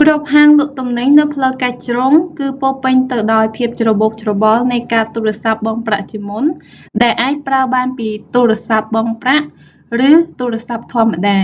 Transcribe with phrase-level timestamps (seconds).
[0.00, 6.44] គ្រប់ហាងលក់ទំនិញនៅផ្លូវកាច់ជ្រុង គឺពោរពេញទៅដោយភាពច្របូកច្របល់នៃកាតទូរស័ព្ទបង់ប្រាក់ជាមុន
[7.02, 9.46] ដែលអាចប្រើបានពីទូរស័ព្ទបង់ប្រាក់
[10.08, 11.38] ឬទូរស័ព្ទធម្មតា